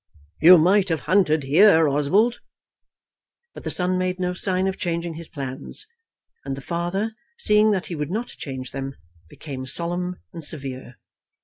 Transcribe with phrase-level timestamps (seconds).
[0.41, 2.39] "You might have hunted here, Oswald."
[3.53, 5.85] But the son made no sign of changing his plans;
[6.43, 8.95] and the father, seeing that he would not change them,
[9.29, 10.97] became solemn and severe.